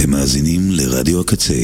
[0.00, 1.54] אתם מאזינים לרדיו הקצה.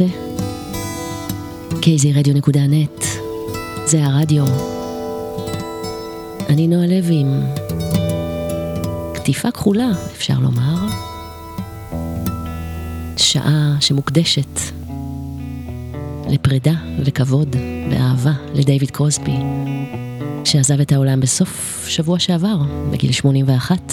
[0.00, 0.08] רדיו
[1.72, 3.04] קצה, kzradio.net,
[3.86, 4.44] זה הרדיו.
[6.48, 7.42] אני נועה לוי עם
[9.14, 10.76] קטיפה כחולה, אפשר לומר.
[13.16, 14.60] שעה שמוקדשת
[16.28, 16.74] לפרידה
[17.04, 17.56] וכבוד
[17.90, 19.36] ואהבה לדייוויד קרוסבי,
[20.44, 22.56] שעזב את העולם בסוף שבוע שעבר,
[22.90, 23.92] בגיל 81.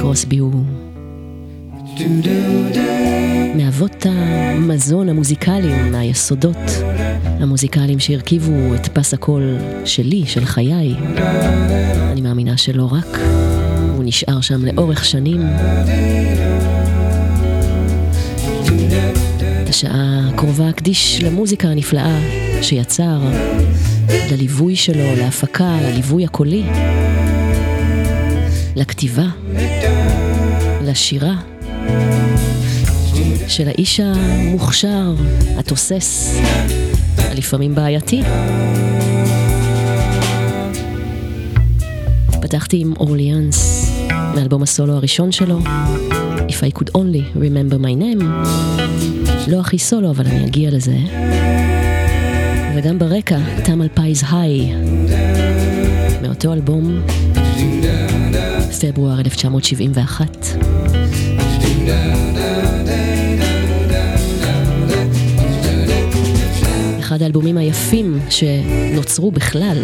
[0.00, 0.64] קרוסבי הוא
[3.56, 6.56] מאבות המזון המוזיקליים, מהיסודות
[7.24, 10.94] המוזיקליים שהרכיבו את פס הקול שלי, של חיי.
[12.12, 13.18] אני מאמינה שלא רק,
[13.96, 15.42] הוא נשאר שם לאורך שנים.
[19.62, 22.18] את השעה הקרובה אקדיש למוזיקה הנפלאה
[22.62, 23.20] שיצר,
[24.30, 26.62] לליווי שלו, להפקה, לליווי הקולי,
[28.76, 29.26] לכתיבה,
[30.82, 31.34] לשירה.
[33.48, 35.14] של האיש המוכשר,
[35.58, 36.38] התוסס,
[37.18, 38.22] הלפעמים בעייתי.
[42.42, 43.90] פתחתי עם אורליאנס,
[44.34, 45.58] מאלבום הסולו הראשון שלו,
[46.48, 48.24] If I could only remember my name.
[49.48, 50.96] לא הכי סולו, אבל אני אגיע לזה.
[52.76, 54.72] וגם ברקע, תמל פייז היי,
[56.22, 57.02] מאותו אלבום,
[58.80, 60.46] פברואר 1971.
[67.06, 69.78] אחד האלבומים היפים שנוצרו בכלל.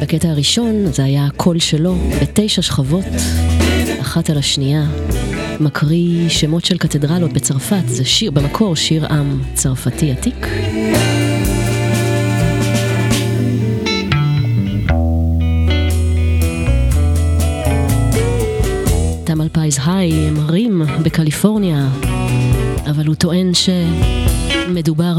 [0.00, 3.04] בקטע הראשון זה היה הקול שלו בתשע שכבות,
[4.00, 4.84] אחת על השנייה,
[5.60, 10.46] מקריא שמות של קתדרלות בצרפת, זה שיר, במקור שיר עם צרפתי עתיק.
[19.24, 21.88] Tamalpais High, הם הרים בקליפורניה,
[22.90, 25.18] אבל הוא טוען שמדובר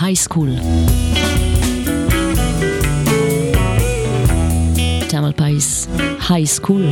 [0.00, 0.50] ב high school.
[5.08, 5.88] Tamalpais High
[6.28, 6.82] School.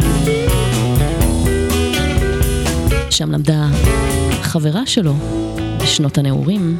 [3.11, 3.69] שם למדה
[4.43, 5.15] חברה שלו
[5.83, 6.79] בשנות הנעורים.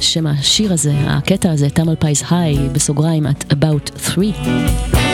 [0.00, 5.05] שם השיר הזה, הקטע הזה, תמל פייס היי, בסוגריים, at about 3.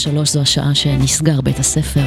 [0.00, 2.04] שלוש זו השעה שנסגר בית הספר.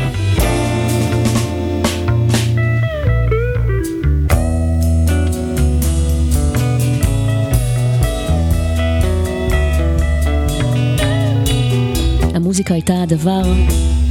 [12.35, 13.41] המוזיקה הייתה הדבר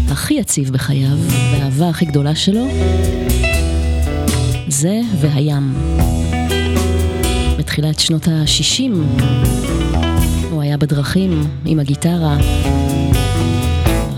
[0.09, 1.17] הכי יציב בחייו,
[1.53, 2.67] והאהבה הכי גדולה שלו,
[4.69, 5.75] זה והים.
[7.59, 8.93] בתחילת שנות ה-60.
[10.51, 12.37] הוא היה בדרכים עם הגיטרה,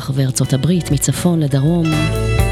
[0.05, 1.85] רחבי ארצות הברית, מצפון לדרום,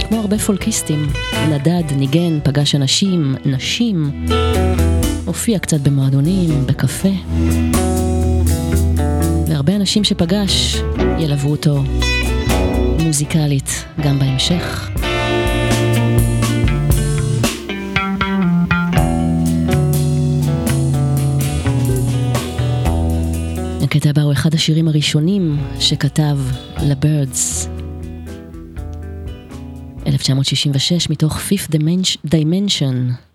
[0.08, 1.06] כמו הרבה פולקיסטים.
[1.50, 4.26] נדד, ניגן, פגש אנשים, נשים,
[5.24, 7.08] הופיע קצת במועדונים, בקפה.
[9.48, 10.76] והרבה אנשים שפגש
[11.18, 11.82] ילוו אותו
[12.98, 14.91] מוזיקלית גם בהמשך.
[23.92, 26.38] הקטע הבא הוא אחד השירים הראשונים שכתב
[26.82, 27.68] לבירדס.
[30.06, 31.74] 1966 מתוך Fifth
[32.26, 33.31] Dimension.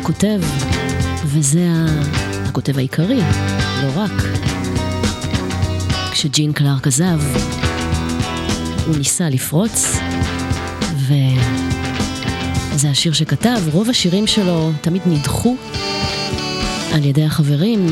[0.00, 0.40] הכותב,
[1.26, 1.68] וזה
[2.46, 3.20] הכותב העיקרי,
[3.82, 4.12] לא רק.
[6.12, 7.20] כשג'ין קלארק עזב,
[8.86, 9.86] הוא ניסה לפרוץ,
[10.98, 13.58] וזה השיר שכתב.
[13.72, 15.56] רוב השירים שלו תמיד נדחו
[16.94, 17.86] על ידי החברים.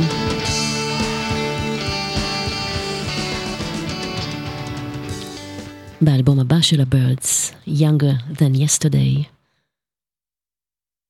[6.02, 9.24] באלבום הבא של הבירדס, Younger Than Yesterday.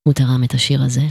[0.04, 1.02] הוא תרם את השיר הזה.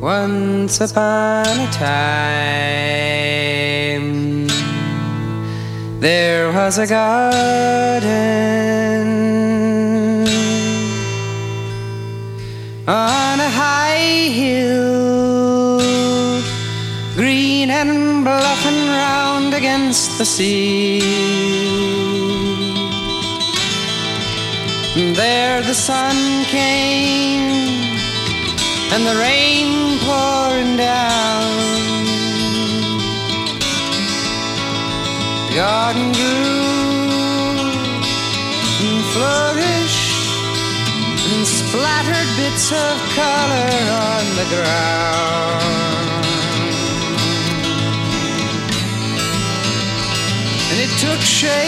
[0.00, 2.86] Once upon a time
[6.00, 8.06] There was a garden
[12.86, 14.89] On a high hill
[19.91, 21.01] against the sea
[25.15, 27.41] there the sun came
[28.93, 31.43] and the rain pouring down.
[35.49, 36.71] The garden grew
[38.85, 40.23] and flourished
[41.31, 43.71] and splattered bits of color
[44.07, 45.90] on the ground.
[50.83, 51.61] It took shape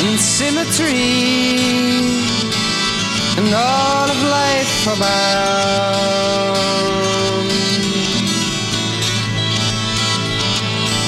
[0.00, 1.56] and symmetry
[3.38, 6.20] and all of life abound.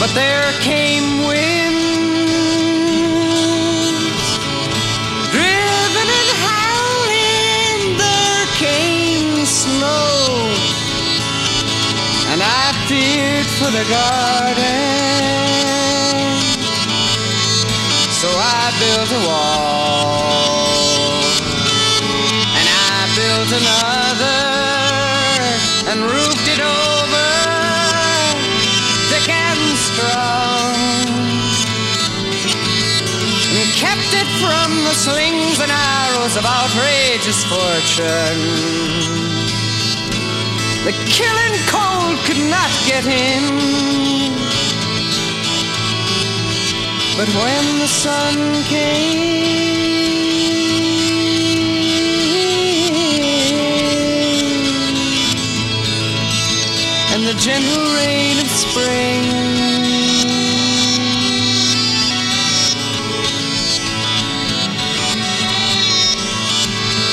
[0.00, 2.62] But there came winds,
[5.36, 7.80] driven and howling.
[8.00, 10.56] There came snow,
[12.32, 14.91] and I feared for the garden.
[18.82, 20.72] built a wall.
[22.58, 24.42] And I built another
[25.90, 27.28] and roofed it over
[29.10, 30.74] thick and strong.
[33.58, 38.42] And kept it from the slings and arrows of outrageous fortune.
[40.86, 44.41] The killing cold could not get in.
[47.16, 49.52] But when the sun came,
[57.12, 59.22] and the gentle rain of spring.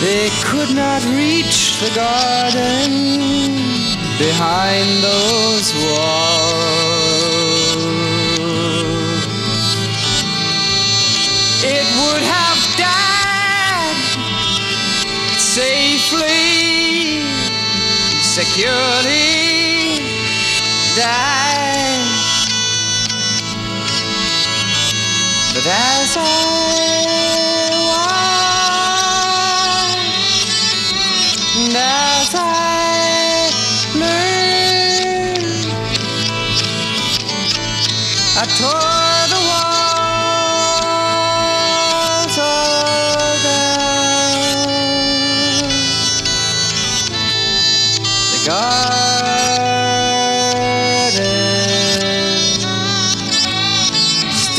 [0.01, 2.91] They could not reach the garden
[4.18, 6.29] behind those walls.
[12.00, 13.98] Would have died
[15.38, 17.24] safely,
[18.22, 20.00] securely
[20.96, 22.00] die.
[25.53, 26.20] But as I
[27.89, 28.46] watch
[31.58, 33.51] and as I
[34.00, 35.44] learn,
[38.38, 38.88] I tore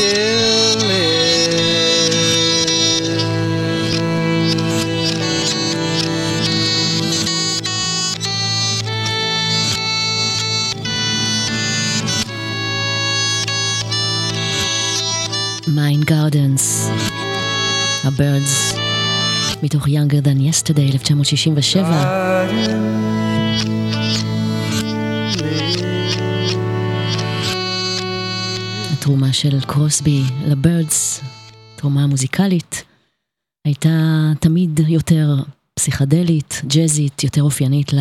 [0.00, 1.36] still lives.
[15.68, 16.90] מיין גרדנס,
[18.04, 18.74] הבירדס,
[19.62, 23.09] מתוך Younger Than Yesterday, 1967.
[29.31, 31.21] של קרוסבי לבירדס,
[31.75, 32.83] תרומה מוזיקלית,
[33.65, 33.89] הייתה
[34.39, 35.35] תמיד יותר
[35.73, 37.91] פסיכדלית, ג'אזית, יותר אופיינית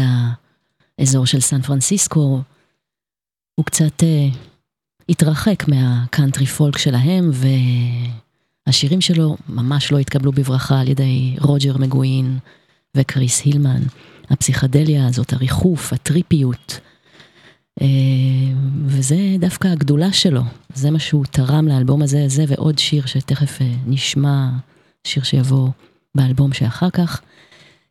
[0.99, 2.40] לאזור של סן פרנסיסקו.
[3.54, 4.28] הוא קצת אה,
[5.08, 7.30] התרחק מהקאנטרי פולק שלהם,
[8.66, 12.38] והשירים שלו ממש לא התקבלו בברכה על ידי רוג'ר מגווין
[12.96, 13.82] וקריס הילמן.
[14.30, 16.80] הפסיכדליה הזאת, הריחוף, הטריפיות.
[17.83, 17.87] אה,
[18.87, 20.43] וזה דווקא הגדולה שלו,
[20.75, 24.49] זה מה שהוא תרם לאלבום הזה, זה ועוד שיר שתכף אה, נשמע,
[25.07, 25.69] שיר שיבוא
[26.15, 27.21] באלבום שאחר כך.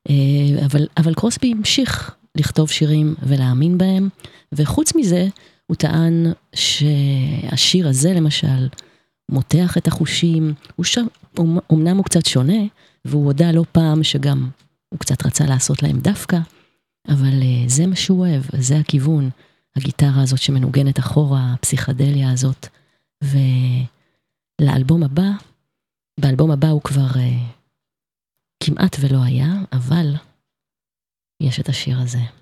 [0.10, 4.10] אה, אבל, אבל קרוסבי המשיך לכתוב שירים ולהאמין בהם,
[4.52, 5.28] וחוץ מזה,
[5.68, 8.68] הוא טען שהשיר הזה למשל,
[9.30, 10.98] מותח את החושים, הוא ש...
[11.72, 12.64] אמנם הוא קצת שונה,
[13.06, 14.50] והוא הודה לא פעם שגם
[14.90, 16.40] הוא קצת רצה לעשות להם דווקא,
[17.08, 19.30] אבל זה מה שהוא אוהב, זה הכיוון.
[19.76, 22.68] הגיטרה הזאת שמנוגנת אחורה, הפסיכדליה הזאת,
[24.62, 25.30] ולאלבום הבא,
[26.20, 27.60] באלבום הבא הוא כבר uh,
[28.64, 30.16] כמעט ולא היה, אבל
[31.44, 32.39] יש את השיר הזה.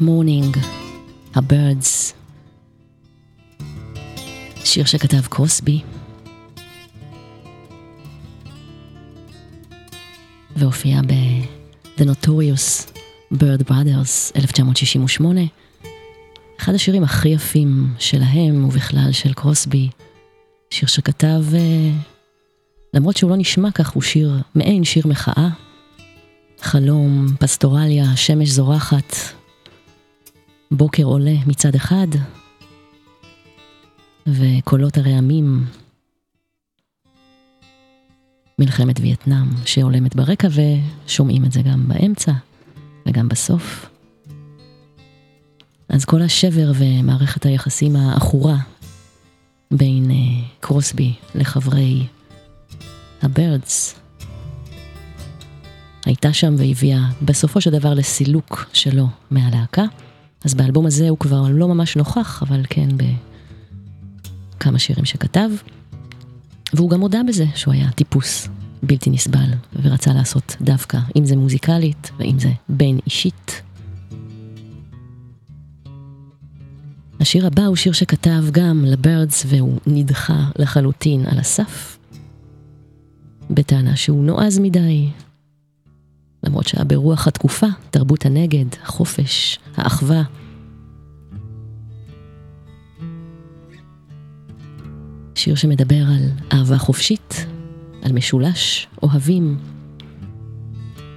[0.00, 0.58] Draft Morning,
[1.34, 2.12] ה-Birds,
[4.64, 5.80] שיר שכתב קרוסבי,
[10.56, 12.90] והופיע ב-The Notorious
[13.34, 15.40] Bird Brothers 1968,
[16.60, 19.88] אחד השירים הכי יפים שלהם ובכלל של קרוסבי,
[20.70, 21.90] שיר שכתב, אה,
[22.94, 25.48] למרות שהוא לא נשמע כך, הוא שיר, מעין שיר מחאה.
[26.60, 29.16] חלום, פסטורליה, שמש זורחת,
[30.72, 32.06] בוקר עולה מצד אחד,
[34.26, 35.64] וקולות הרעמים,
[38.58, 42.32] מלחמת וייטנאם שעולמת ברקע ושומעים את זה גם באמצע
[43.06, 43.90] וגם בסוף.
[45.88, 48.56] אז כל השבר ומערכת היחסים העכורה
[49.70, 50.14] בין uh,
[50.60, 52.06] קרוסבי לחברי
[53.22, 54.00] הבירדס
[56.06, 59.84] הייתה שם והביאה בסופו של דבר לסילוק שלו מהלהקה.
[60.44, 62.88] אז באלבום הזה הוא כבר לא ממש נוכח, אבל כן
[64.56, 65.50] בכמה שירים שכתב.
[66.74, 68.48] והוא גם הודה בזה שהוא היה טיפוס
[68.82, 69.50] בלתי נסבל,
[69.82, 73.62] ורצה לעשות דווקא, אם זה מוזיקלית ואם זה בין אישית.
[77.20, 81.98] השיר הבא הוא שיר שכתב גם לבירדס והוא נדחה לחלוטין על הסף,
[83.50, 85.08] בטענה שהוא נועז מדי,
[86.50, 90.22] למרות שהיה ברוח התקופה, תרבות הנגד, החופש, האחווה.
[95.34, 97.46] שיר שמדבר על אהבה חופשית,
[98.02, 99.58] על משולש, אוהבים.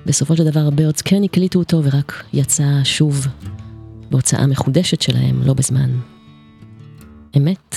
[0.05, 3.27] בסופו של דבר הבירדס כן הקליטו אותו ורק יצא שוב
[4.11, 5.91] בהוצאה מחודשת שלהם, לא בזמן
[7.37, 7.75] אמת,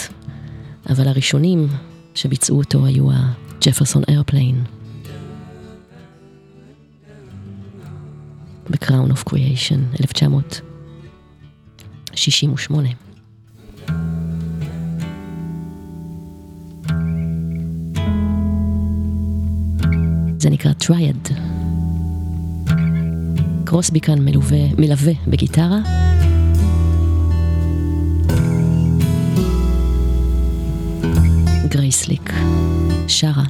[0.90, 1.68] אבל הראשונים
[2.14, 4.75] שביצעו אותו היו ה Jefferson Airplane.
[8.70, 12.88] ב-Crown of Creation, 1968.
[20.38, 21.28] זה נקרא Triad.
[23.64, 25.78] קרוסבי כאן מלווה, מלווה בגיטרה.
[31.68, 32.32] גרייסליק
[33.08, 33.44] שרה.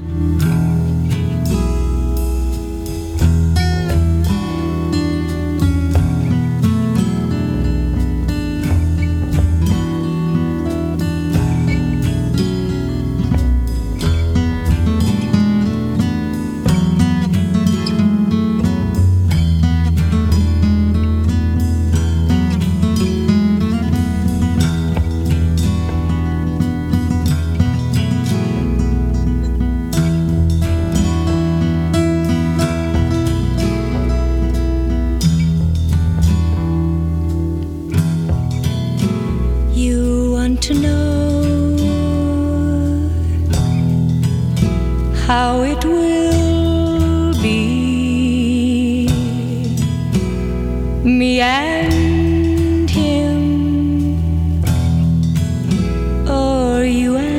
[56.89, 57.36] you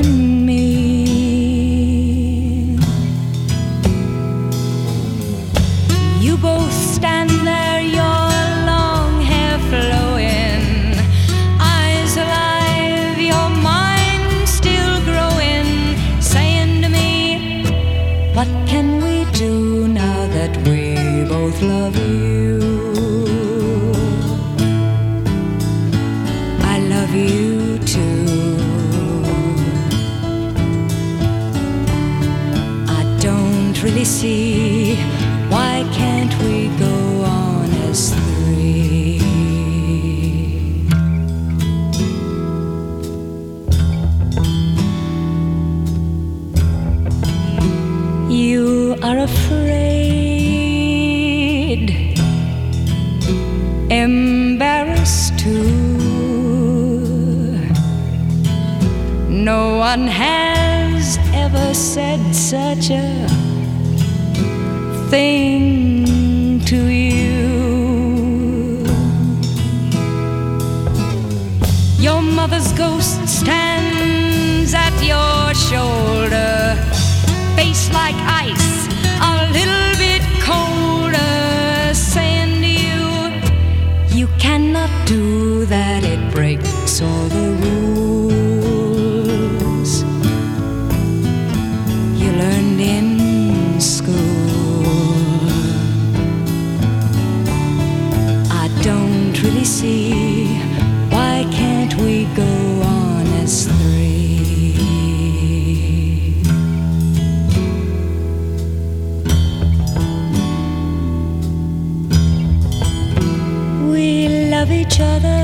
[114.71, 115.37] each other.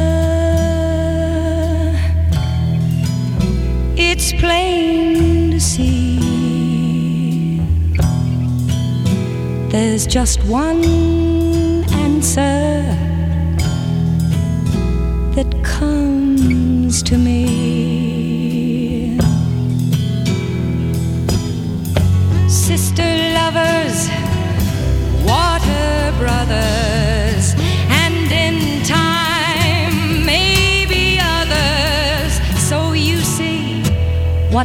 [3.96, 6.20] It's plain to see
[9.70, 10.84] there's just one
[12.06, 12.84] answer
[15.36, 19.18] that comes to me.
[22.48, 24.10] Sister lovers,
[25.26, 27.03] water brothers.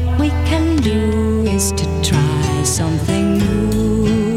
[0.00, 4.36] What we can do is to try something new.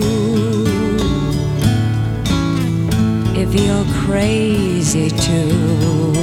[3.36, 6.14] If you're crazy too,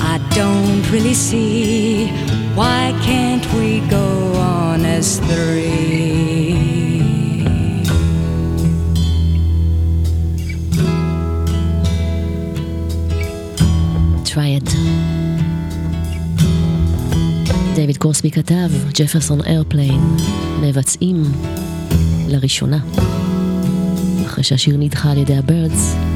[0.00, 2.08] I don't really see
[2.54, 6.20] why can't we go on as three.
[14.24, 14.79] try it.
[18.02, 20.00] קורסבי כתב, ג'פרסון איירפליין,
[20.60, 21.22] מבצעים
[22.28, 22.78] לראשונה.
[24.26, 26.09] אחרי שהשיר נדחה על ידי הבירדס.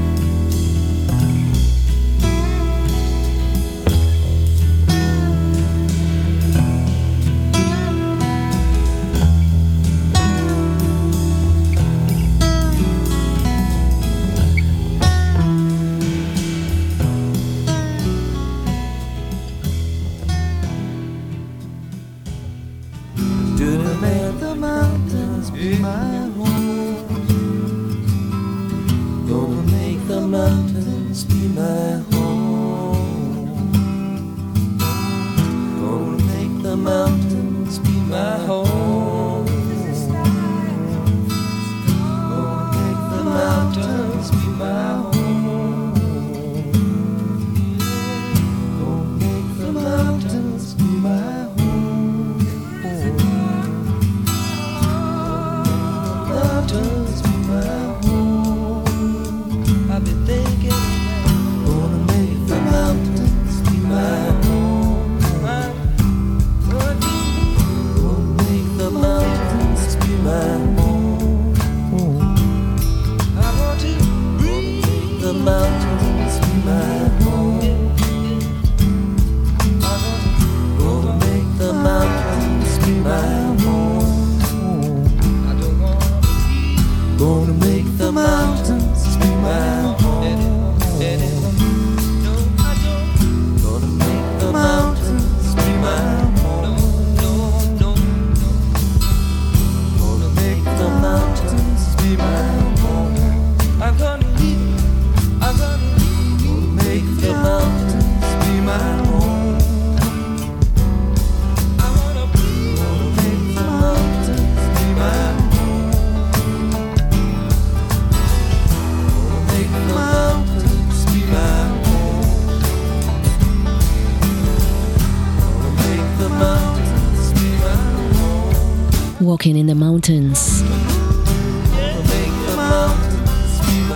[129.34, 130.64] Walking in the Mountains.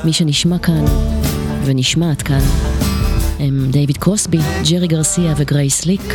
[0.05, 0.85] מי שנשמע כאן
[1.65, 2.41] ונשמעת כאן
[3.39, 4.39] הם דייוויד קרוסבי,
[4.71, 6.15] ג'רי גרסיה וגרייס סליק.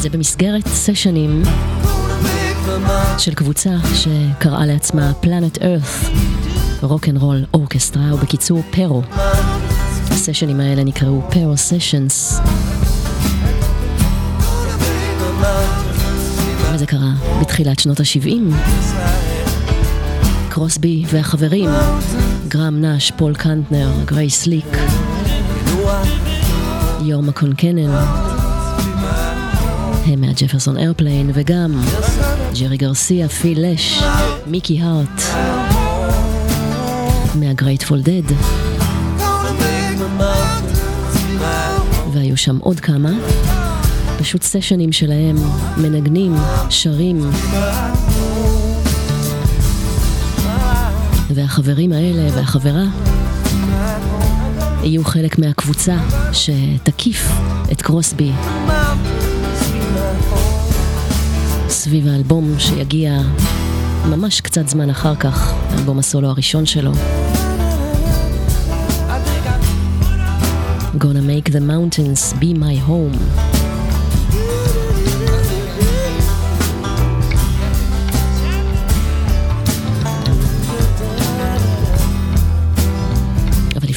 [0.00, 1.42] זה במסגרת סשנים
[3.18, 5.82] של קבוצה שקראה לעצמה Planet Earth
[6.82, 9.02] Rock and Roll Orchestra, או בקיצור PERRO.
[10.10, 12.40] הסשנים האלה נקראו PERRO Sessions.
[16.82, 18.54] וזה קרה בתחילת שנות ה-70.
[20.48, 21.70] קרוסבי והחברים,
[22.48, 24.76] גרם נאש, פול קנטנר, גרייס סליק,
[27.00, 27.90] יורמה קאוקונן,
[30.06, 31.80] הם מה Jefferson Airplane, וגם
[32.60, 34.02] ג'רי גרסיה, פיל לש,
[34.46, 35.22] מיקי הארט,
[37.34, 38.34] מה Grateful Dead,
[42.12, 43.10] והיו שם עוד כמה,
[44.22, 45.36] פשוט סשנים שלהם,
[45.76, 46.34] מנגנים,
[46.70, 47.30] שרים,
[51.30, 52.82] והחברים האלה והחברה
[54.82, 55.96] יהיו חלק מהקבוצה
[56.32, 57.28] שתקיף
[57.72, 58.30] את קרוסבי
[61.68, 63.20] סביב האלבום שיגיע
[64.10, 66.92] ממש קצת זמן אחר כך, האלבום הסולו הראשון שלו.
[70.98, 73.51] Gonna make the mountains be my home.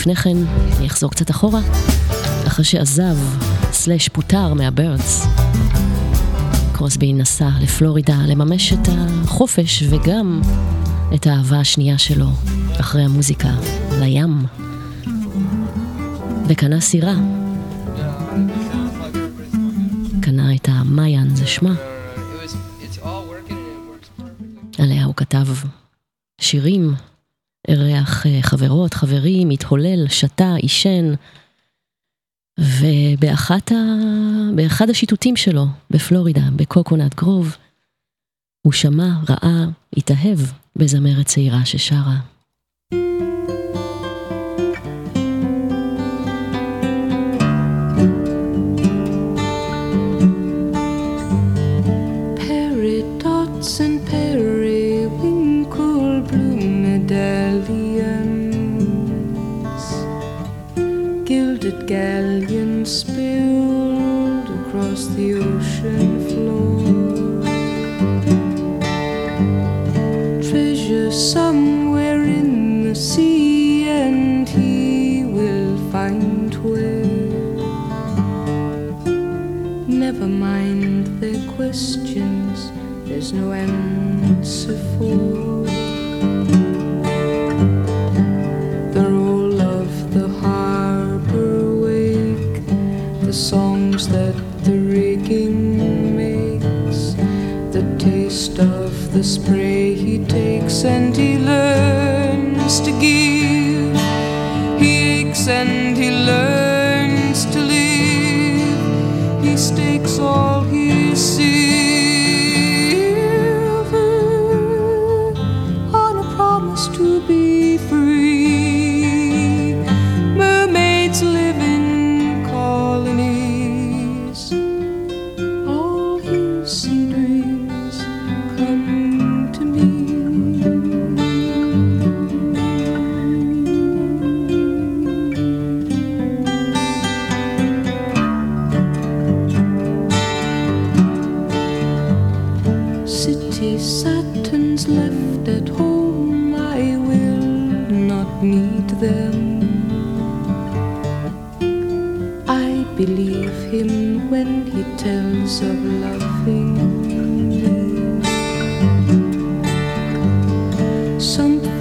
[0.06, 0.38] לפני כן,
[0.78, 1.60] אני אחזור קצת אחורה,
[2.48, 3.16] אחרי שעזב,
[3.72, 5.26] סלאש פוטר מהבירדס.
[6.74, 10.42] קרוסבי נסע לפלורידה לממש את החופש וגם
[11.14, 12.28] את האהבה השנייה שלו
[12.80, 13.50] אחרי המוזיקה,
[14.00, 14.46] לים.
[16.48, 17.14] וקנה סירה.
[20.22, 21.74] קנה את המעיין, זה שמה.
[24.80, 25.46] עליה הוא כתב
[26.42, 26.94] שירים,
[27.68, 31.14] אירח אה, חברות, חברים, התהולל, שתה, עישן,
[32.60, 34.90] ובאחד ה...
[34.90, 37.58] השיטוטים שלו בפלורידה, בקוקונט גרוב,
[38.62, 39.66] הוא שמע, ראה,
[39.98, 40.40] התאהב
[40.76, 42.35] בזמרת צעירה ששרה.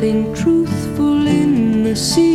[0.05, 2.34] nothing truthful in the sea.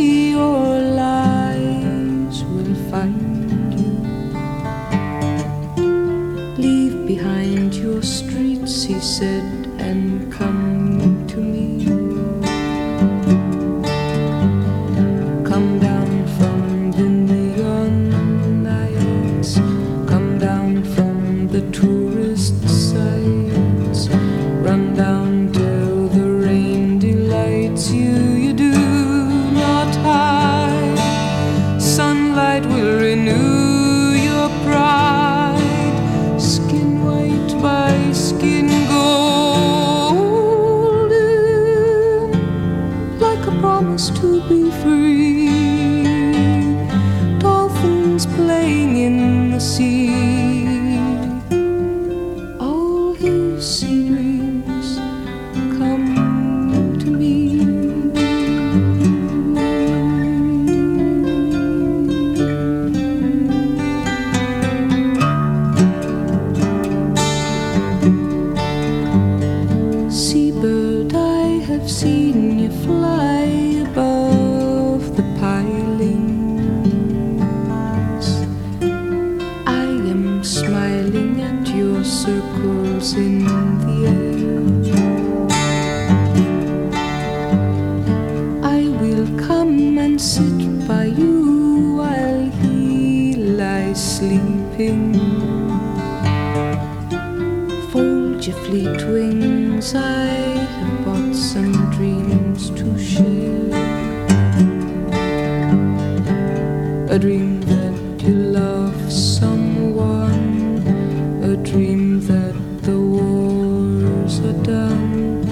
[112.00, 115.44] dream that the wars are done,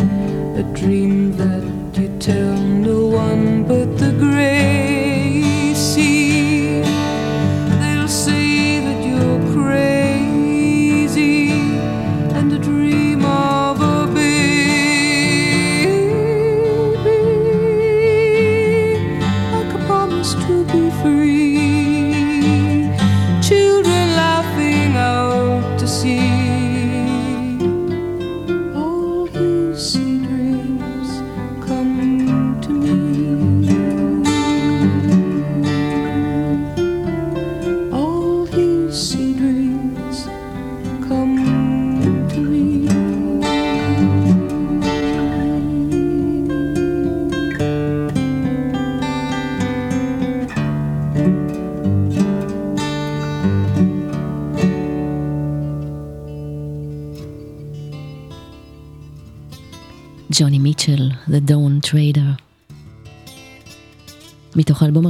[0.57, 1.17] a dream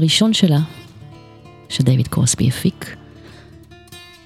[0.08, 0.58] הראשון שלה,
[1.68, 2.96] שדייוויד קרוסבי הפיק.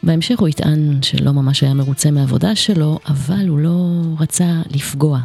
[0.02, 5.20] בהמשך הוא יטען שלא ממש היה מרוצה מהעבודה שלו, אבל הוא לא רצה לפגוע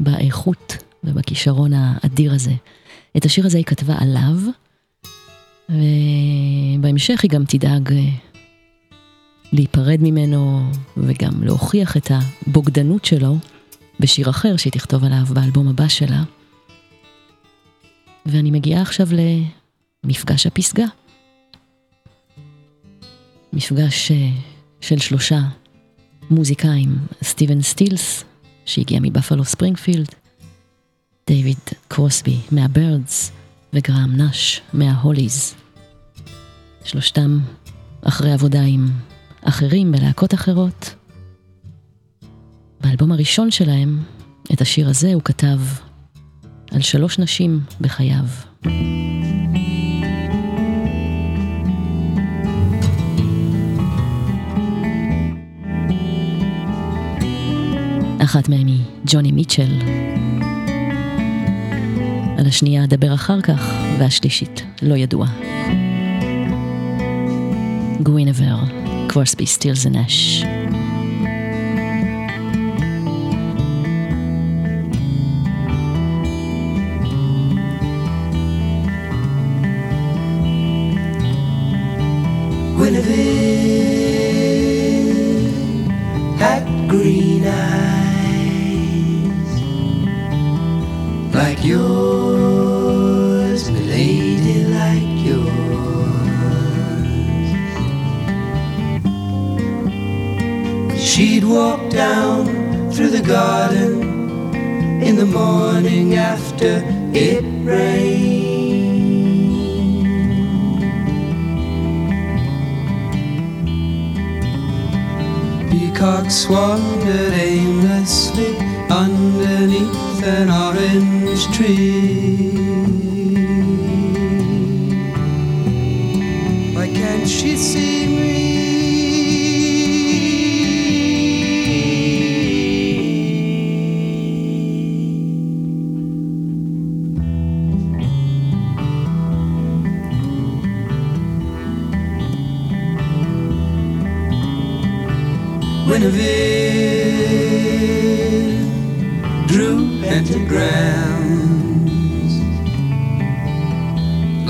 [0.00, 2.52] באיכות ובכישרון האדיר הזה.
[3.16, 4.36] את השיר הזה היא כתבה עליו,
[5.68, 7.98] ובהמשך היא גם תדאג אה,
[9.52, 13.36] להיפרד ממנו וגם להוכיח את הבוגדנות שלו
[14.00, 16.22] בשיר אחר שהיא תכתוב עליו באלבום הבא שלה.
[18.26, 19.08] ואני מגיעה עכשיו
[20.04, 20.84] למפגש הפסגה.
[23.52, 24.30] מפגש אה,
[24.80, 25.40] של שלושה
[26.30, 28.24] מוזיקאים, סטיבן סטילס,
[28.64, 30.08] שהגיע מבפלו ספרינגפילד,
[31.26, 31.58] דיוויד
[31.88, 33.32] קרוסבי מהבירדס
[33.72, 35.54] וגרם נאש מההוליז.
[36.84, 37.38] שלושתם
[38.02, 38.88] אחרי עבודה עם
[39.42, 40.94] אחרים בלהקות אחרות.
[42.80, 43.98] באלבום הראשון שלהם,
[44.52, 45.58] את השיר הזה הוא כתב
[46.74, 48.24] על שלוש נשים בחייו.
[58.24, 59.78] אחת מהן היא ג'וני מיטשל.
[62.38, 65.26] על השנייה אדבר אחר כך, והשלישית לא ידוע.
[68.02, 68.56] גווינבר,
[69.08, 70.44] קרוסבי סטילס ונש.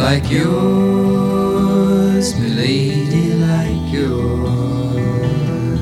[0.04, 5.80] Like yours, milady, like yours.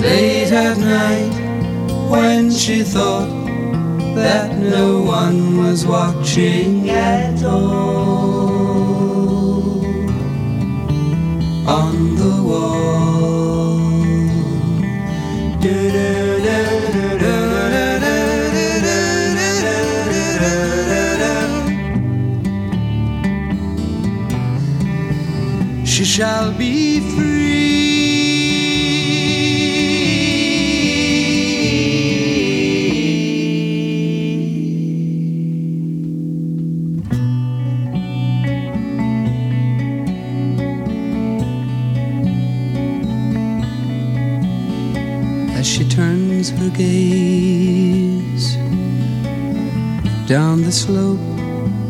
[0.00, 1.34] Late at night,
[2.08, 3.28] when she thought
[4.14, 7.56] that no one was watching at all
[11.66, 13.15] on the wall.
[26.16, 27.36] Shall be free.
[45.58, 48.56] as she turns her gaze
[50.26, 51.20] down the slope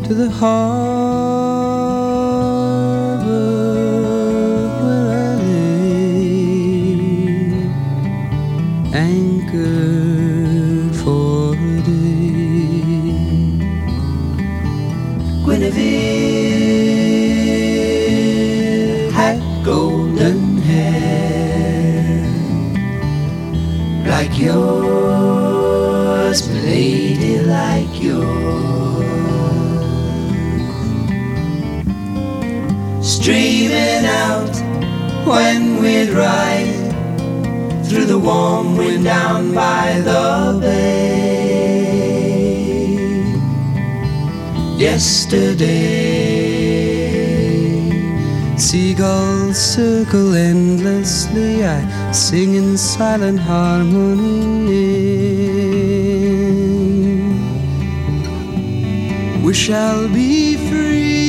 [0.03, 0.96] to the harbor
[38.07, 41.87] the warm wind down by the bay.
[44.77, 45.67] Yesterday,
[48.57, 51.65] seagulls circle endlessly.
[51.65, 54.57] I sing in silent harmony.
[59.43, 61.26] We shall be free.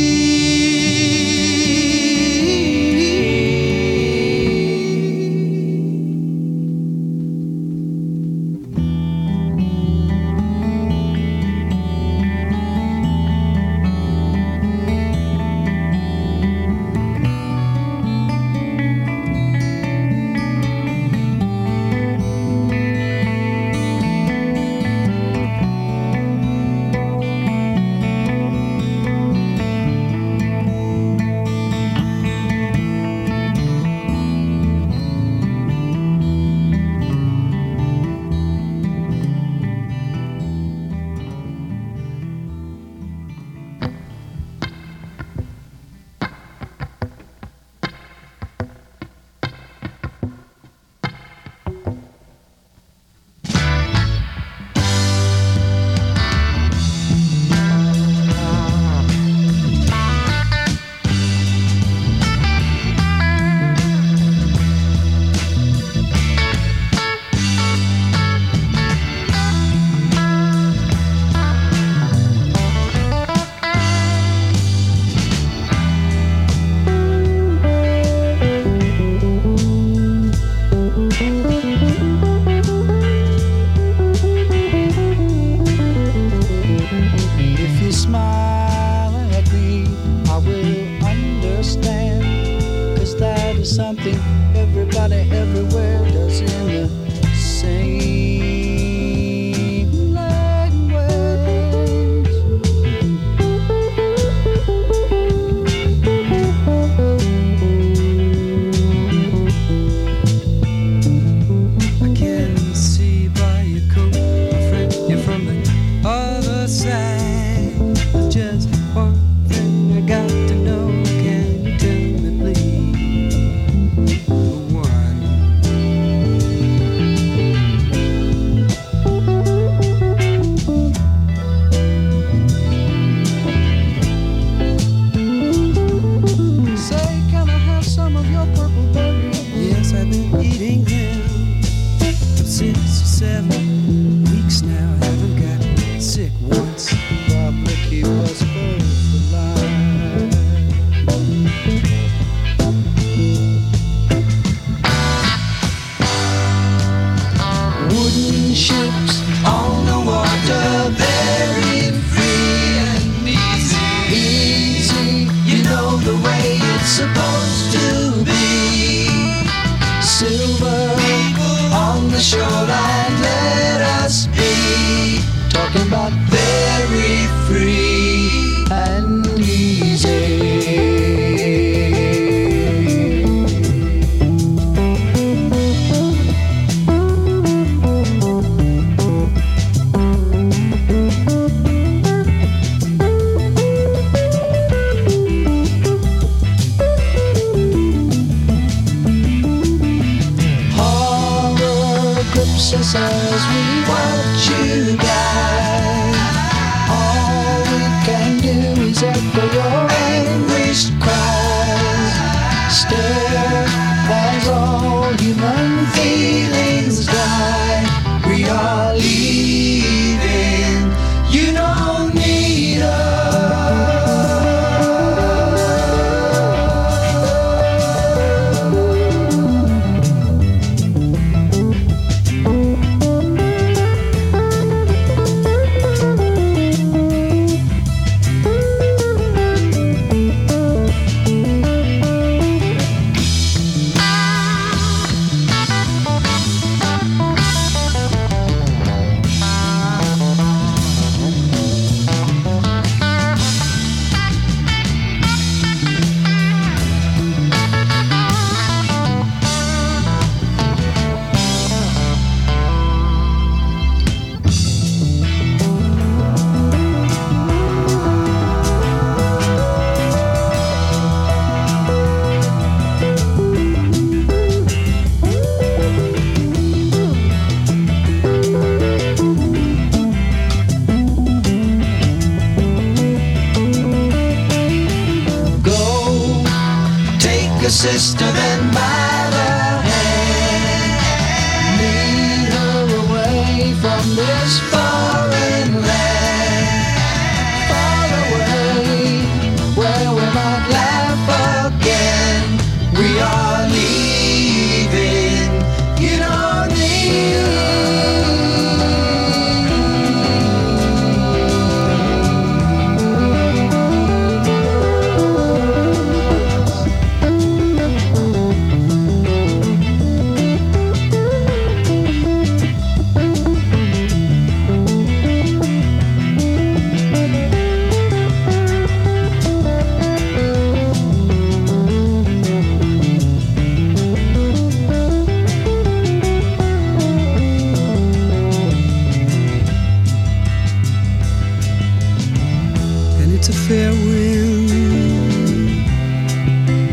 [343.68, 344.70] fair wind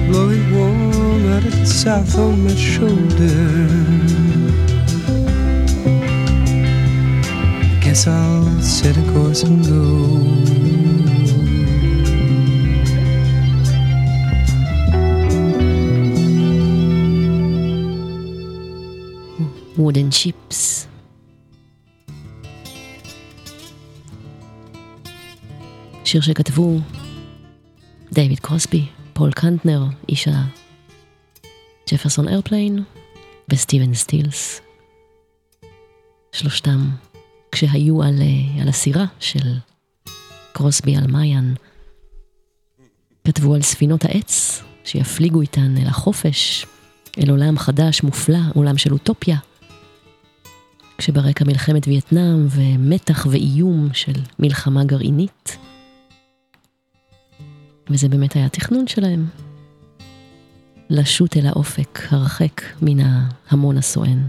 [0.10, 3.70] blowing warm out of the south on my shoulder.
[7.80, 10.26] Guess I'll set a course and go.
[19.78, 20.88] Wooden chips.
[26.06, 26.80] שיר שכתבו
[28.12, 30.28] דייוויד קרוסבי, פול קנטנר, איש
[31.92, 32.84] Jefferson Airplane
[33.50, 34.62] וסטיבן סטילס.
[36.32, 36.90] שלושתם
[37.52, 39.54] כשהיו על, אה, על הסירה של
[40.54, 41.54] קרוסבי על Mayan,
[43.28, 46.66] כתבו על ספינות העץ שיפליגו איתן אל החופש,
[47.24, 49.38] אל עולם חדש, מופלא, עולם של אוטופיה.
[50.98, 55.58] כשברקע מלחמת וייטנאם ומתח ואיום של מלחמה גרעינית.
[57.90, 59.26] וזה באמת היה התכנון שלהם.
[60.90, 64.28] לשוט אל האופק, הרחק מן ההמון הסואן.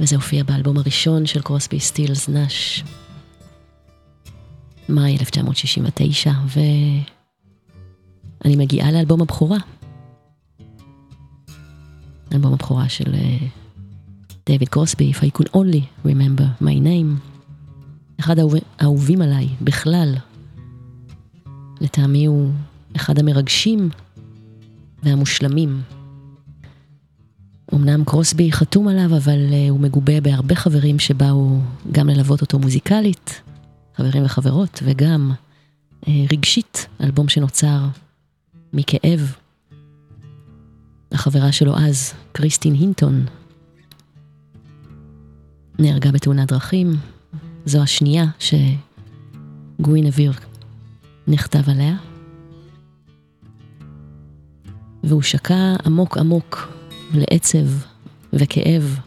[0.00, 2.84] וזה הופיע באלבום הראשון של קרוסבי סטילס נאש,
[4.88, 6.32] מאי 1969,
[8.44, 9.58] ואני מגיעה לאלבום הבכורה.
[12.32, 13.14] אלבום הבכורה של
[14.46, 17.31] דייוויד קרוסבי, If I could only remember my name.
[18.22, 18.36] אחד
[18.78, 20.14] האהובים עליי בכלל.
[21.80, 22.50] לטעמי הוא
[22.96, 23.88] אחד המרגשים
[25.02, 25.82] והמושלמים.
[27.74, 31.58] אמנם קרוסבי חתום עליו, אבל uh, הוא מגובה בהרבה חברים שבאו
[31.92, 33.42] גם ללוות אותו מוזיקלית,
[33.96, 35.32] חברים וחברות, וגם
[36.04, 37.86] uh, רגשית, אלבום שנוצר
[38.72, 39.34] מכאב.
[41.12, 43.26] החברה שלו אז, קריסטין הינטון,
[45.78, 46.96] נהרגה בתאונת דרכים.
[47.66, 48.24] זו השנייה
[49.78, 50.32] שגווינביר
[51.28, 51.96] נכתב עליה.
[55.04, 56.68] והוא שקע עמוק עמוק
[57.14, 57.66] לעצב
[58.32, 58.98] וכאב.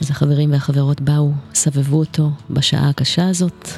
[0.00, 3.68] אז החברים והחברות באו, סבבו אותו בשעה הקשה הזאת,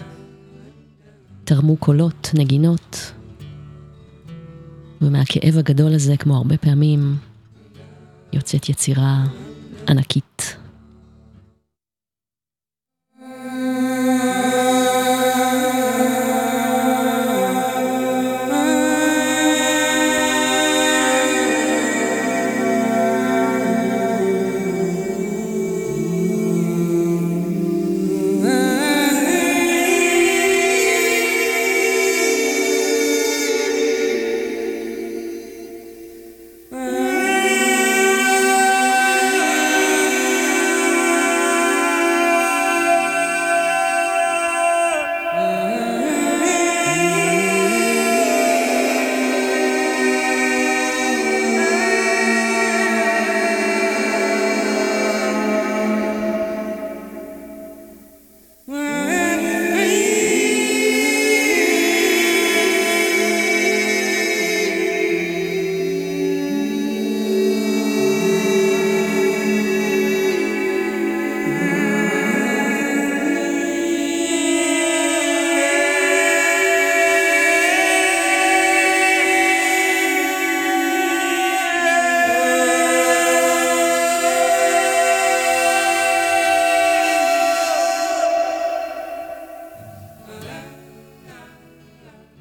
[1.44, 3.12] תרמו קולות, נגינות,
[5.02, 7.16] ומהכאב הגדול הזה, כמו הרבה פעמים,
[8.32, 9.24] יוצאת יצירה
[9.88, 10.59] ענקית.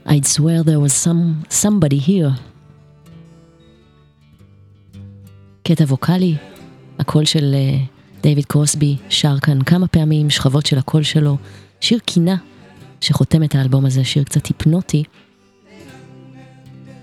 [0.10, 2.32] I'd swear there was some, somebody here.
[5.64, 6.36] קטע ווקאלי,
[6.99, 7.55] הקול של
[8.22, 11.38] דייוויד קרוסבי שר כאן כמה פעמים, שכבות של הקול שלו,
[11.82, 12.36] שיר קינה
[13.01, 15.03] שחותם את האלבום הזה, שיר קצת היפנוטי.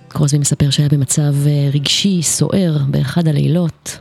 [0.08, 1.34] קרוסבי מספר שהיה במצב
[1.72, 3.98] רגשי, סוער, באחד הלילות.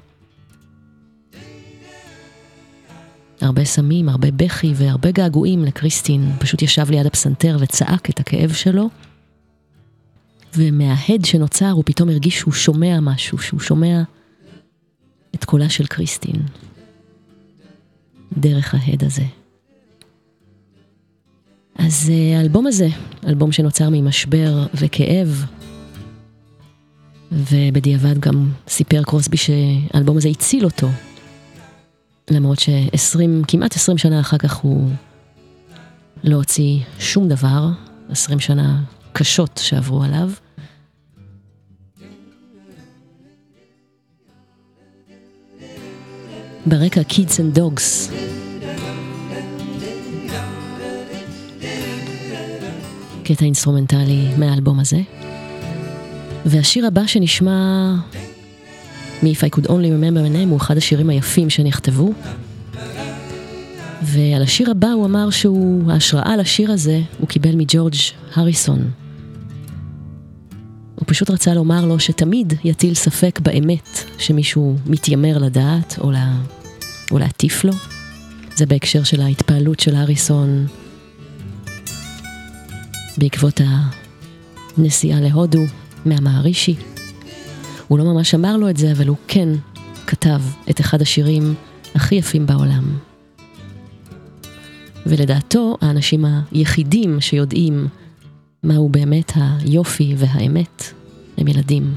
[3.45, 6.31] הרבה סמים, הרבה בכי והרבה געגועים לקריסטין.
[6.39, 8.89] פשוט ישב ליד הפסנתר וצעק את הכאב שלו.
[10.55, 14.01] ומההד שנוצר הוא פתאום הרגיש שהוא שומע משהו, שהוא שומע
[15.35, 16.35] את קולה של קריסטין.
[18.37, 19.23] דרך ההד הזה.
[21.75, 22.87] אז אה, האלבום הזה,
[23.27, 25.45] אלבום שנוצר ממשבר וכאב,
[27.31, 30.87] ובדיעבד גם סיפר קרוסבי שהאלבום הזה הציל אותו
[32.32, 34.89] למרות שעשרים, כמעט עשרים שנה אחר כך הוא
[36.23, 37.69] לא הוציא שום דבר,
[38.09, 40.30] עשרים שנה קשות שעברו עליו.
[46.65, 48.11] ברקע Kids and Dogs.
[53.23, 55.01] קטע אינסטרומנטלי מהאלבום הזה.
[56.45, 57.95] והשיר הבא שנשמע
[59.24, 62.13] מ-If I could only remember my name הוא אחד השירים היפים שנכתבו.
[64.03, 67.95] ועל השיר הבא הוא אמר שהוא, ההשראה לשיר הזה הוא קיבל מג'ורג'
[68.34, 68.91] הריסון.
[70.95, 76.34] הוא פשוט רצה לומר לו שתמיד יטיל ספק באמת שמישהו מתיימר לדעת או, לה,
[77.11, 77.74] או להטיף לו.
[78.55, 80.68] זה בהקשר של ההתפעלות של הריסון
[83.18, 83.61] בעקבות
[84.78, 85.61] הנסיעה להודו
[86.05, 86.76] מהמערישי.
[87.88, 89.49] הוא לא ממש אמר לו את זה, אבל הוא כן
[90.07, 91.53] כתב את אחד השירים
[91.95, 92.97] הכי יפים בעולם.
[95.05, 97.88] ולדעתו, האנשים היחידים שיודעים
[98.63, 100.93] מהו באמת היופי והאמת
[101.38, 101.95] הם ילדים.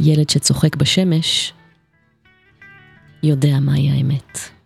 [0.00, 1.52] ילד שצוחק בשמש
[3.22, 4.57] יודע מהי האמת.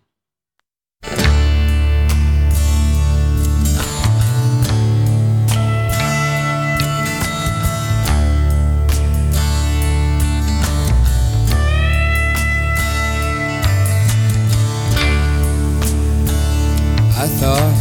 [17.23, 17.75] I thought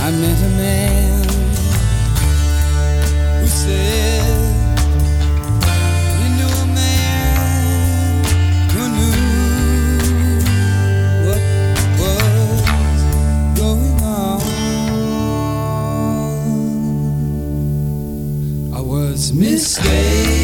[0.00, 1.24] I met a man
[3.40, 4.38] who said
[6.18, 8.24] he knew a man
[8.74, 9.22] who knew
[11.24, 11.42] what
[11.98, 13.00] was
[13.58, 14.42] going on.
[18.74, 20.37] I was mistaken.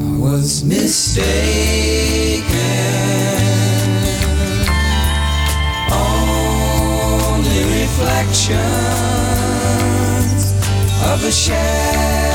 [0.00, 2.42] I was mistaken.
[5.92, 8.52] Only reflections
[11.04, 12.31] of a shadow.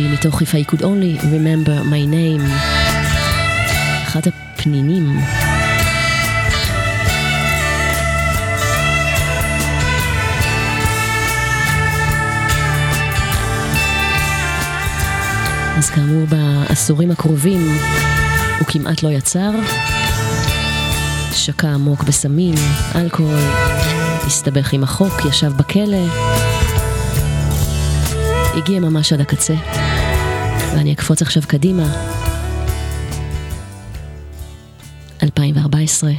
[0.00, 2.52] קארדי מתוך If I could only remember my name.
[4.06, 5.18] אחת הפנינים.
[15.78, 17.68] אז כאמור בעשורים הקרובים
[18.58, 19.50] הוא כמעט לא יצר,
[21.32, 22.54] שקע עמוק בסמים,
[22.94, 23.38] אלכוהול,
[24.26, 26.06] הסתבך עם החוק, ישב בכלא,
[28.56, 29.54] הגיע ממש עד הקצה.
[30.74, 31.86] ואני אקפוץ עכשיו קדימה.
[35.22, 36.10] 2014.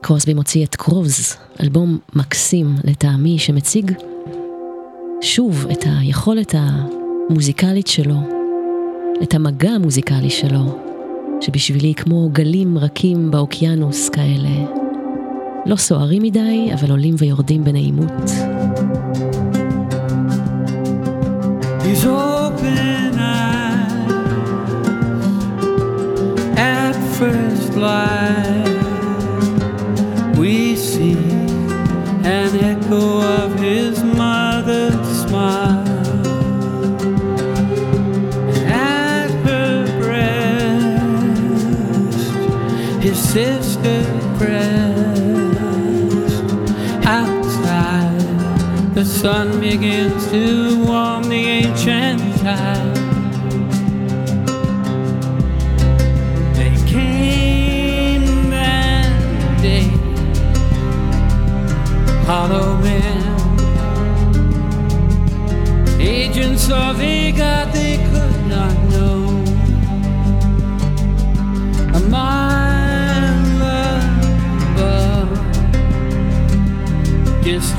[0.00, 3.92] קרוסבי מוציא את קרוז, אלבום מקסים לטעמי שמציג
[5.20, 8.16] שוב את היכולת המוזיקלית שלו,
[9.22, 10.78] את המגע המוזיקלי שלו,
[11.40, 14.66] שבשבילי כמו גלים רכים באוקיינוס כאלה,
[15.66, 18.30] לא סוערים מדי, אבל עולים ויורדים בנעימות.
[21.90, 24.12] These open eyes
[26.56, 28.78] at first light,
[30.38, 31.18] we see
[32.22, 35.84] an echo of his mother's smile.
[38.68, 41.08] At her breast,
[43.02, 44.04] his sister
[44.38, 45.64] pressed
[47.04, 48.94] outside.
[48.94, 50.59] The sun begins to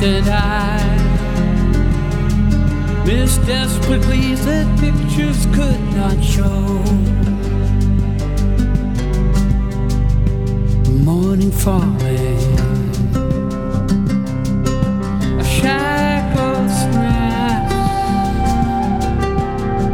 [0.01, 1.01] distant eyes.
[3.05, 6.81] Miss desperate pleas that pictures could not show.
[11.03, 11.99] Morning falling,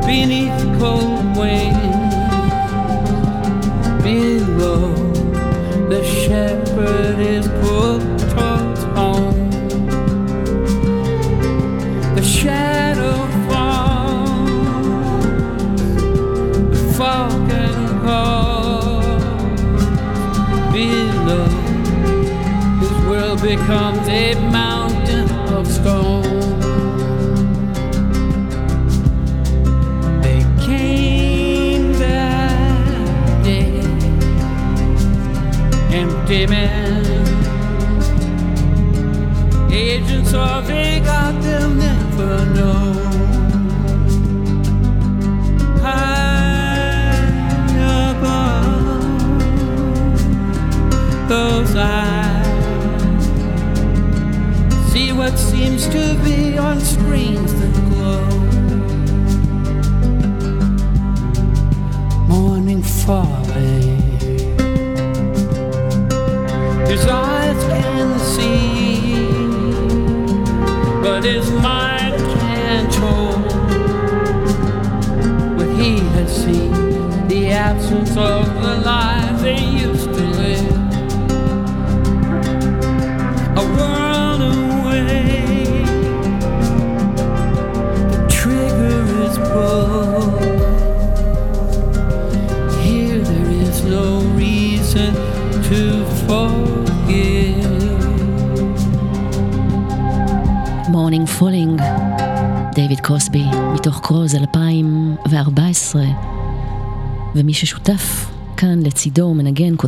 [0.06, 2.14] beneath cold wings.
[4.04, 4.94] Below,
[5.90, 7.47] the shepherd is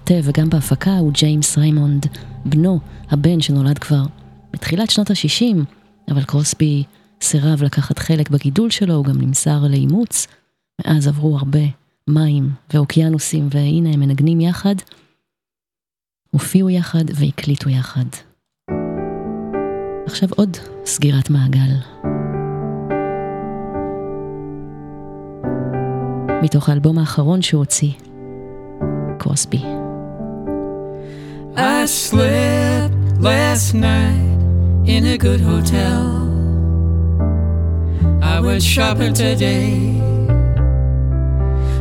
[0.09, 2.05] כותב וגם בהפקה הוא ג'יימס ריימונד,
[2.45, 2.79] בנו,
[3.09, 4.03] הבן שנולד כבר
[4.53, 5.57] בתחילת שנות ה-60,
[6.11, 6.83] אבל קרוסבי
[7.21, 10.27] סירב לקחת חלק בגידול שלו, הוא גם נמסר לאימוץ.
[10.81, 11.59] מאז עברו הרבה
[12.07, 14.75] מים ואוקיינוסים, והנה הם מנגנים יחד,
[16.31, 18.05] הופיעו יחד והקליטו יחד.
[20.05, 21.75] עכשיו עוד סגירת מעגל.
[26.43, 27.91] מתוך האלבום האחרון שהוא הוציא,
[29.19, 29.78] קרוסבי.
[31.55, 34.37] I slept last night
[34.85, 36.27] in a good hotel.
[38.21, 39.99] I went shopping today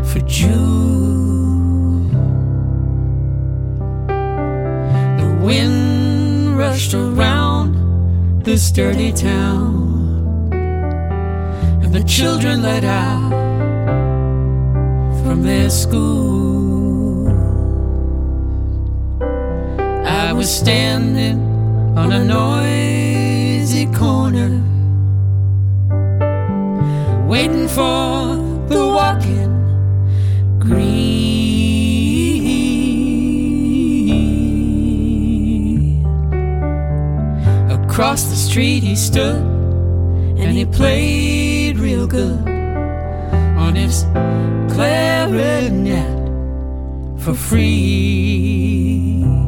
[0.05, 2.09] for June.
[5.19, 10.51] The wind rushed around this dirty town,
[11.83, 13.31] and the children let out
[15.23, 16.78] from their school.
[20.39, 21.39] Was standing
[21.99, 24.62] on a noisy corner
[27.26, 28.36] waiting for
[28.68, 29.51] the walking
[30.61, 31.18] green.
[37.72, 39.43] Across the street he stood
[40.39, 42.47] and he played real good
[43.59, 44.05] on his
[44.72, 46.07] clarinet
[47.24, 49.48] for free.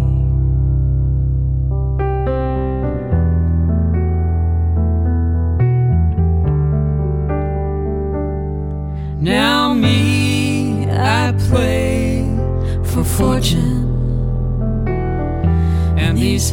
[13.20, 13.84] Fortune
[15.98, 16.52] and these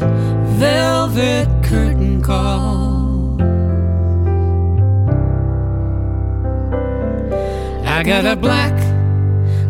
[0.59, 3.39] velvet curtain calls.
[7.86, 8.76] I got a black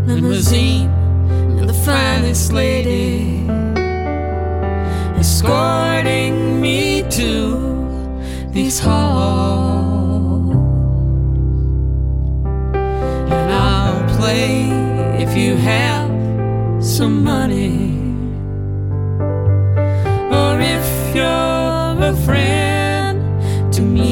[0.08, 0.90] limousine
[1.60, 3.46] and the finest lady
[5.20, 7.30] escorting me to
[8.50, 10.56] these halls.
[13.36, 14.72] And I'll play
[15.24, 16.07] if you have
[16.88, 18.00] some money.
[20.32, 24.08] Or if you're a friend to me.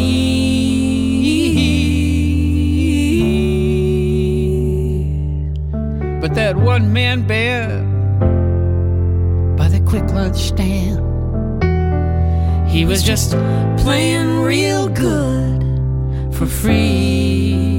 [6.19, 7.86] But that one man band
[9.57, 10.99] by the quick lunch stand,
[12.69, 13.32] he was just
[13.78, 15.63] playing real good
[16.36, 17.74] for free.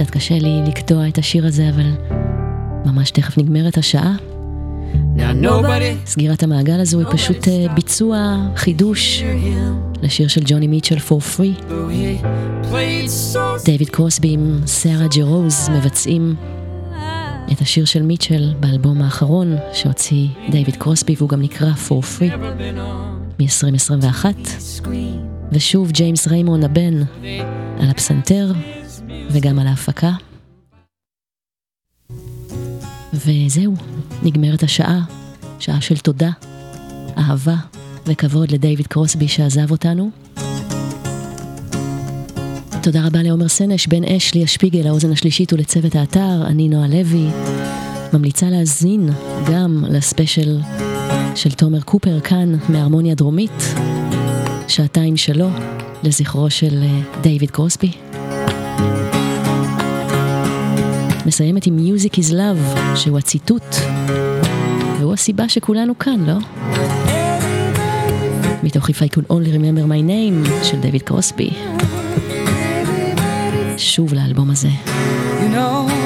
[0.00, 1.90] קצת קשה לי לקטוע את השיר הזה, אבל
[2.84, 4.14] ממש תכף נגמרת השעה.
[6.06, 9.22] סגירת המעגל הזו היא פשוט אה, ביצוע, חידוש
[10.02, 11.64] לשיר של ג'וני מיטשל for free.
[13.64, 16.34] דייוויד קרוסבי עם סארה ג'רוז מבצעים
[17.52, 22.78] את השיר של מיטשל באלבום האחרון שהוציא דייוויד קרוסבי והוא גם נקרא for free been
[22.78, 24.24] on מ-2021
[24.58, 25.30] screen.
[25.52, 27.02] ושוב ג'יימס ריימון הבן
[27.78, 28.52] על הפסנתר
[29.32, 30.10] וגם על ההפקה.
[33.14, 33.74] וזהו,
[34.22, 35.00] נגמרת השעה,
[35.58, 36.30] שעה של תודה,
[37.18, 37.56] אהבה
[38.06, 40.10] וכבוד לדייוויד קרוסבי שעזב אותנו.
[42.82, 47.26] תודה רבה לעומר סנש, בן אשלי השפיגל, האוזן השלישית ולצוות האתר, אני נועה לוי.
[48.12, 49.08] ממליצה להאזין
[49.52, 50.60] גם לספיישל
[51.34, 53.74] של תומר קופר כאן מהרמוניה דרומית,
[54.68, 55.48] שעתיים שלו
[56.02, 57.92] לזכרו של אה, דייוויד קרוסבי.
[61.26, 63.74] מסיימת עם Music is Love, שהוא הציטוט,
[65.00, 66.34] והוא הסיבה שכולנו כאן, לא?
[68.62, 71.50] מתוך If I could only remember my name של דייוויד קרוסבי.
[73.76, 74.68] שוב לאלבום הזה.
[75.40, 75.99] You know,